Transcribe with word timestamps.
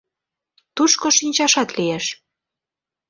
Тушко 0.75 1.07
шинчашат 1.17 1.69
лиеш. 1.77 2.05